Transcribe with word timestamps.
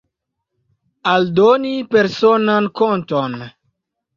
Aldoni 1.11 1.75
personan 1.93 2.69
konton. 2.83 3.41